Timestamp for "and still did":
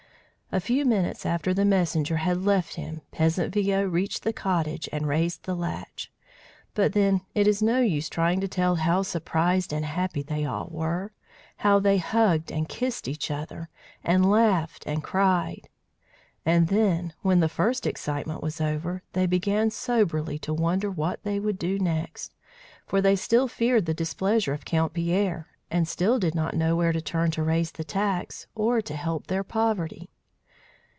25.69-26.35